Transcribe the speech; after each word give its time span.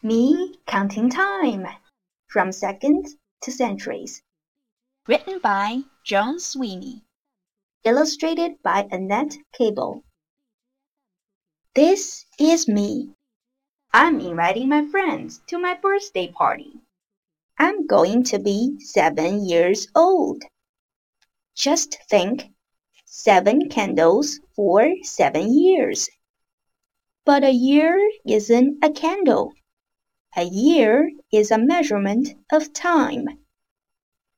Me 0.00 0.54
Counting 0.64 1.10
Time 1.10 1.66
From 2.28 2.52
Seconds 2.52 3.16
to 3.40 3.50
Centuries. 3.50 4.22
Written 5.08 5.40
by 5.40 5.80
Joan 6.04 6.38
Sweeney. 6.38 7.02
Illustrated 7.82 8.62
by 8.62 8.86
Annette 8.92 9.34
Cable. 9.52 10.04
This 11.74 12.26
is 12.38 12.68
me. 12.68 13.16
I'm 13.92 14.20
inviting 14.20 14.68
my 14.68 14.86
friends 14.86 15.40
to 15.48 15.58
my 15.58 15.74
birthday 15.74 16.28
party. 16.28 16.74
I'm 17.58 17.88
going 17.88 18.22
to 18.24 18.38
be 18.38 18.78
seven 18.78 19.44
years 19.44 19.88
old. 19.96 20.44
Just 21.56 21.98
think 22.08 22.52
seven 23.04 23.68
candles 23.68 24.38
for 24.54 24.94
seven 25.02 25.52
years. 25.52 26.08
But 27.24 27.42
a 27.42 27.50
year 27.50 27.98
isn't 28.24 28.84
a 28.84 28.92
candle. 28.92 29.54
A 30.38 30.44
year 30.44 31.10
is 31.32 31.50
a 31.50 31.58
measurement 31.58 32.28
of 32.52 32.72
time. 32.72 33.26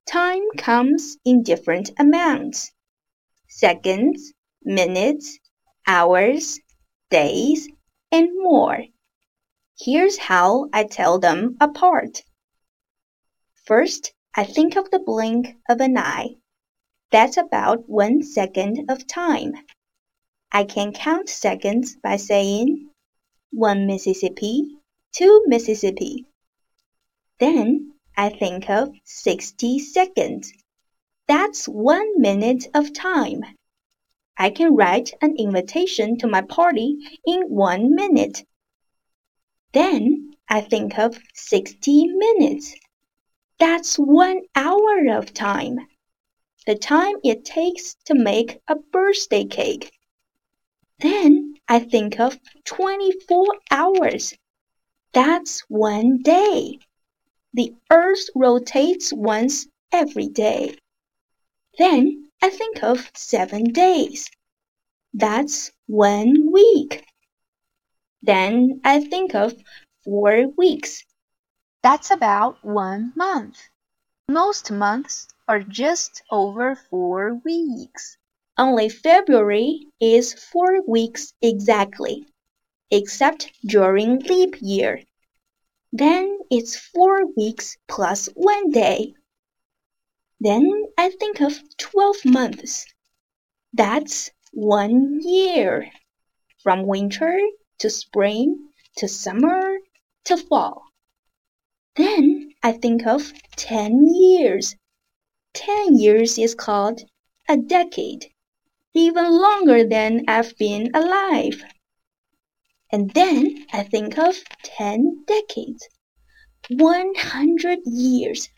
Time 0.06 0.45
comes 0.56 1.18
in 1.27 1.42
different 1.42 1.91
amounts 1.98 2.72
seconds, 3.50 4.32
minutes, 4.64 5.38
hours, 5.86 6.58
days, 7.10 7.68
and 8.10 8.30
more. 8.34 8.86
Here's 9.78 10.16
how 10.16 10.70
I 10.72 10.84
tell 10.84 11.18
them 11.18 11.58
apart. 11.60 12.22
First, 13.66 14.14
I 14.34 14.44
think 14.44 14.77
of 14.77 14.91
the 14.91 15.00
blink 15.00 15.48
of 15.69 15.82
an 15.82 15.98
eye. 15.98 16.36
That's 17.10 17.36
about 17.36 17.91
one 17.91 18.22
second 18.22 18.91
of 18.91 19.06
time. 19.06 19.52
I 20.50 20.64
can 20.64 20.94
count 20.94 21.28
seconds 21.28 21.94
by 22.02 22.16
saying 22.16 22.88
one 23.50 23.86
Mississippi, 23.86 24.80
two 25.12 25.42
Mississippi. 25.46 26.27
Then 27.38 27.94
I 28.16 28.28
think 28.28 28.69
of 28.69 28.92
60 29.05 29.78
seconds. 29.78 30.53
That's 31.27 31.66
one 31.66 32.20
minute 32.20 32.66
of 32.75 32.92
time. 32.92 33.44
I 34.36 34.50
can 34.50 34.75
write 34.75 35.12
an 35.20 35.36
invitation 35.36 36.19
to 36.19 36.27
my 36.27 36.42
party 36.42 36.97
in 37.27 37.42
one 37.42 37.94
minute. 37.94 38.44
Then 39.72 40.33
I 40.48 40.61
think 40.61 40.98
of 40.98 41.19
60 41.34 42.06
minutes. 42.08 42.75
That's 43.58 43.97
one 43.97 44.42
hour 44.55 45.06
of 45.11 45.33
time. 45.34 45.78
The 46.66 46.75
time 46.75 47.16
it 47.22 47.44
takes 47.44 47.94
to 48.06 48.14
make 48.14 48.61
a 48.66 48.77
birthday 48.77 49.44
cake. 49.44 49.92
Then 50.98 51.55
I 51.69 51.78
think 51.78 52.19
of 52.19 52.38
24 52.64 53.47
hours. 53.70 54.34
That's 55.12 55.62
one 55.69 56.22
day. 56.22 56.78
The 57.53 57.75
earth 57.91 58.28
rotates 58.36 59.12
once 59.12 59.66
every 59.91 60.28
day. 60.28 60.78
Then 61.78 62.30
I 62.41 62.48
think 62.48 62.84
of 62.84 63.11
seven 63.16 63.72
days. 63.72 64.31
That's 65.12 65.72
one 65.88 66.53
week. 66.53 67.05
Then 68.22 68.81
I 68.84 69.00
think 69.00 69.34
of 69.34 69.56
four 70.05 70.47
weeks. 70.56 71.03
That's 71.83 72.12
about 72.12 72.64
one 72.64 73.12
month. 73.16 73.69
Most 74.28 74.70
months 74.70 75.27
are 75.48 75.64
just 75.64 76.22
over 76.31 76.77
four 76.77 77.41
weeks. 77.44 78.16
Only 78.56 78.88
February 78.88 79.88
is 80.00 80.34
four 80.34 80.83
weeks 80.86 81.34
exactly 81.42 82.28
except 82.91 83.52
during 83.64 84.19
leap 84.20 84.56
year. 84.60 85.02
Then 85.92 86.38
it's 86.50 86.77
four 86.77 87.27
weeks 87.36 87.77
plus 87.88 88.27
one 88.34 88.70
day. 88.70 89.14
Then 90.41 90.84
I 90.97 91.10
think 91.10 91.41
of 91.41 91.60
12 91.78 92.25
months. 92.25 92.87
That's 93.72 94.31
one 94.53 95.20
year. 95.22 95.91
From 96.62 96.87
winter 96.87 97.41
to 97.78 97.91
spring 97.91 98.69
to 98.97 99.09
summer 99.09 99.78
to 100.25 100.36
fall. 100.36 100.82
Then 101.97 102.53
I 102.62 102.72
think 102.72 103.06
of 103.06 103.32
10 103.56 104.15
years. 104.15 104.76
10 105.54 105.97
years 105.97 106.38
is 106.38 106.54
called 106.54 107.03
a 107.48 107.56
decade, 107.56 108.32
even 108.94 109.31
longer 109.31 109.84
than 109.84 110.25
I've 110.28 110.56
been 110.56 110.91
alive. 110.94 111.65
And 112.93 113.11
then 113.15 113.67
I 113.73 113.84
think 113.84 114.19
of 114.19 114.43
10 114.65 115.25
decades. 115.27 115.89
100 116.69 117.78
years. 117.84 118.49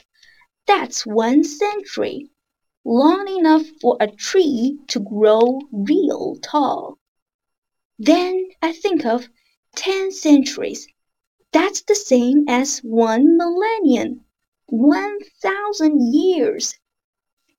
That's 0.67 1.05
one 1.05 1.45
century. 1.45 2.31
Long 2.85 3.29
enough 3.29 3.67
for 3.81 3.99
a 4.01 4.07
tree 4.07 4.79
to 4.89 5.01
grow 5.01 5.61
real 5.71 6.37
tall. 6.43 6.99
Then 7.99 8.49
I 8.63 8.73
think 8.73 9.05
of 9.05 9.29
10 9.77 10.13
centuries. 10.13 10.89
That's 11.53 11.83
the 11.83 11.95
same 11.95 12.49
as 12.49 12.79
one 12.79 13.37
millennium. 13.37 14.25
1,000 14.67 16.15
years. 16.15 16.75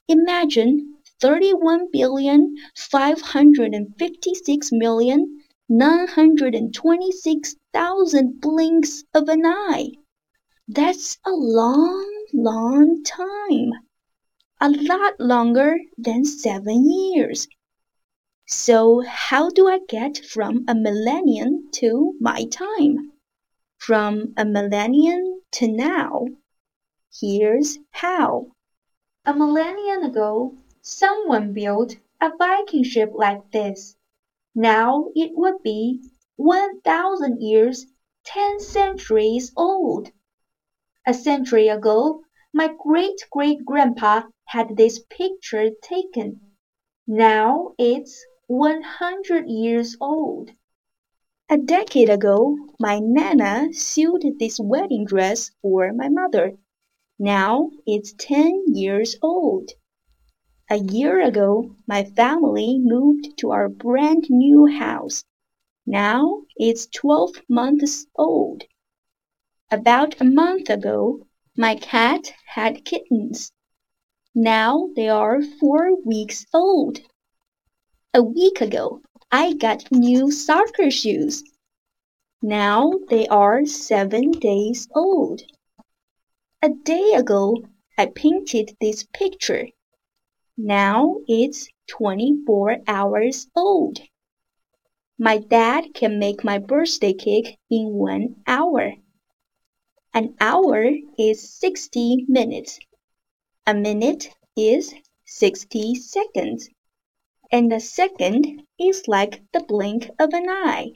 Imagine 0.08 0.96
31 1.22 1.92
billion 1.92 2.56
556 2.76 4.72
million 4.72 5.43
926,000 5.70 8.42
blinks 8.42 9.04
of 9.14 9.30
an 9.30 9.46
eye. 9.46 9.92
That's 10.68 11.18
a 11.26 11.32
long, 11.32 12.26
long 12.34 13.04
time. 13.04 13.72
A 14.60 14.70
lot 14.70 15.20
longer 15.20 15.78
than 15.98 16.26
seven 16.26 16.90
years. 16.90 17.48
So, 18.46 19.02
how 19.08 19.50
do 19.50 19.70
I 19.70 19.80
get 19.88 20.18
from 20.18 20.66
a 20.68 20.76
millennium 20.76 21.70
to 21.76 22.16
my 22.20 22.46
time? 22.46 23.14
From 23.78 24.34
a 24.36 24.46
millennium 24.46 25.42
to 25.54 25.68
now? 25.68 26.28
Here's 27.22 27.80
how. 27.92 28.48
A 29.26 29.34
millennium 29.34 30.04
ago, 30.04 30.58
someone 30.82 31.54
built 31.54 31.96
a 32.20 32.36
Viking 32.38 32.84
ship 32.84 33.12
like 33.14 33.52
this. 33.52 33.96
Now 34.56 35.08
it 35.16 35.32
would 35.34 35.64
be 35.64 36.02
one 36.36 36.82
thousand 36.82 37.42
years, 37.42 37.86
ten 38.24 38.60
centuries 38.60 39.52
old. 39.58 40.10
A 41.06 41.14
century 41.14 41.68
ago, 41.68 42.22
my 42.54 42.72
great 42.78 43.26
great 43.32 43.66
grandpa 43.66 44.24
had 44.46 44.78
this 44.78 45.00
picture 45.10 45.70
taken. 45.82 46.40
Now 47.08 47.74
it's 47.78 48.24
one 48.48 48.82
hundred 48.84 49.48
years 49.48 49.98
old. 50.00 50.52
A 51.50 51.58
decade 51.58 52.10
ago, 52.10 52.56
my 52.80 53.00
Nana 53.00 53.74
sewed 53.74 54.24
this 54.40 54.60
wedding 54.60 55.06
dress 55.06 55.52
for 55.62 55.92
my 55.94 56.10
mother. 56.10 56.54
Now 57.20 57.72
it's 57.86 58.14
ten 58.18 58.64
years 58.68 59.18
old. 59.22 59.72
A 60.70 60.78
year 60.78 61.20
ago, 61.20 61.76
my 61.88 62.06
family 62.06 62.80
moved 62.80 63.38
to 63.40 63.52
our 63.52 63.68
brand 63.68 64.28
new 64.30 64.66
house. 64.66 65.26
Now 65.86 66.44
it's 66.56 66.88
12 66.88 67.42
months 67.50 68.08
old. 68.16 68.64
About 69.70 70.22
a 70.22 70.24
month 70.24 70.70
ago, 70.70 71.28
my 71.58 71.76
cat 71.76 72.34
had 72.46 72.86
kittens. 72.86 73.52
Now 74.34 74.90
they 74.96 75.10
are 75.10 75.42
four 75.42 76.02
weeks 76.04 76.46
old. 76.54 77.02
A 78.14 78.24
week 78.24 78.62
ago, 78.62 79.02
I 79.32 79.54
got 79.54 79.92
new 79.92 80.32
soccer 80.32 80.90
shoes. 80.90 81.44
Now 82.42 82.94
they 83.10 83.28
are 83.28 83.66
seven 83.66 84.32
days 84.32 84.88
old. 84.96 85.42
A 86.62 86.70
day 86.70 87.14
ago, 87.14 87.66
I 87.98 88.06
painted 88.06 88.78
this 88.80 89.06
picture. 89.14 89.68
Now 90.58 91.18
it's 91.28 91.68
24 91.88 92.84
hours 92.86 93.48
old. 93.56 94.00
My 95.18 95.40
dad 95.40 95.96
can 95.96 96.20
make 96.20 96.44
my 96.44 96.60
birthday 96.60 97.14
cake 97.14 97.58
in 97.72 97.94
one 97.94 98.44
hour. 98.46 98.94
An 100.14 100.36
hour 100.40 100.92
is 101.18 101.58
60 101.58 102.26
minutes. 102.28 102.78
A 103.66 103.74
minute 103.74 104.30
is 104.56 104.94
60 105.26 105.96
seconds. 105.96 106.70
And 107.52 107.74
a 107.74 107.80
second 107.80 108.62
is 108.80 109.08
like 109.08 109.42
the 109.54 109.64
blink 109.64 110.12
of 110.20 110.34
an 110.34 110.48
eye. 110.50 110.94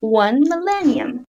one 0.01 0.41
millennium. 0.41 1.23